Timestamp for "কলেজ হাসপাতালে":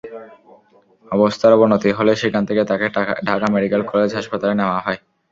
3.89-4.53